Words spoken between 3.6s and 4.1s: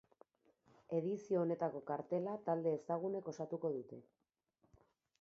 dute.